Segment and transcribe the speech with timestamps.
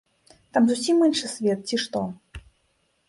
[0.57, 1.99] Там зусім іншы свет, ці што?